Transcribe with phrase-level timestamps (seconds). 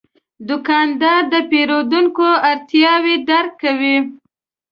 [0.49, 3.97] دوکاندار د پیرودونکو اړتیاوې درک کوي.